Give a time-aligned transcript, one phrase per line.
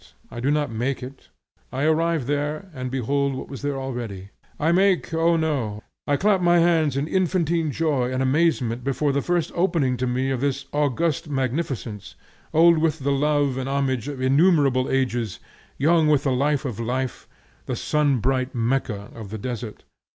[0.31, 1.29] I do not make it;
[1.71, 4.29] I arrive there, and behold what was there already.
[4.59, 5.13] I make!
[5.13, 5.83] O no!
[6.07, 10.31] I clap my hands in infantine joy and amazement before the first opening to me
[10.31, 12.15] of this august magnificence,
[12.51, 15.37] old with the love and homage of innumerable ages,
[15.77, 17.27] young with the life of life,
[17.67, 19.83] the sunbright Mecca of the desert.